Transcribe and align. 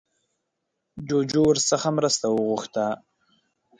جوجو 1.07 1.41
ورڅخه 1.49 1.89
مرسته 1.97 2.25
وغوښته 2.29 2.85